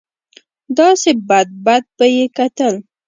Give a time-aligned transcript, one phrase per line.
[0.77, 2.73] داسې بد بد به یې کتل.